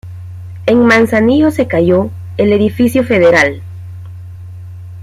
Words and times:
En 0.65 0.83
Manzanillo 0.87 1.51
se 1.51 1.67
cayó 1.67 2.09
el 2.37 2.53
"Edificio 2.53 3.03
Federal". 3.03 3.61